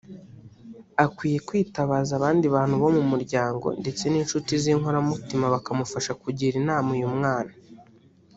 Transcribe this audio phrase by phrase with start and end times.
[1.03, 7.53] Akwiye kwitabaza abandi bantu bo mu muryango ndetse n’inshuti z’inkoramutima bakamufasha kugira inama uyu mwana